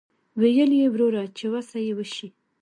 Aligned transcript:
ویل 0.39 0.71
یې 0.81 0.87
وروره 0.93 1.23
چې 1.37 1.45
وسه 1.53 1.77
یې 1.85 1.93
وشي. 1.97 2.27